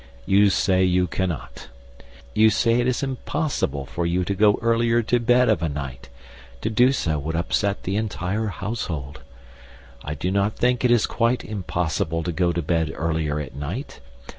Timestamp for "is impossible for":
2.87-4.03